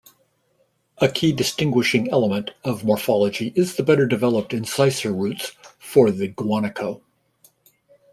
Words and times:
A 0.97 1.07
key 1.07 1.31
distinguishing 1.31 2.09
element 2.09 2.49
of 2.63 2.83
morphology 2.83 3.53
is 3.55 3.75
the 3.75 3.83
better-developed 3.83 4.51
incisor 4.51 5.13
roots 5.13 5.51
for 5.77 6.09
the 6.09 6.27
guanaco. 6.27 7.03